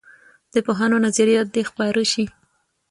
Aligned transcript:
د 0.53 0.55
پوهانو 0.65 0.97
نظریات 1.05 1.47
دې 1.55 1.63
خپاره 1.69 2.01
سي. 2.11 2.25